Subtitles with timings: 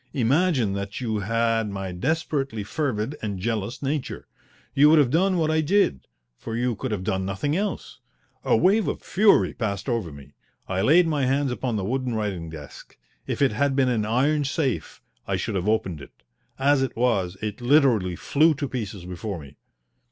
[0.15, 4.25] Imagine that you had my desperately fervid and jealous nature.
[4.73, 6.07] You would have done what I did,
[6.39, 7.99] for you could have done nothing else.
[8.43, 10.33] A wave of fury passed over me.
[10.67, 12.97] I laid my hands upon the wooden writing desk.
[13.27, 16.23] If it had been an iron safe I should have opened it.
[16.57, 19.55] As it was, it literally flew to pieces before me.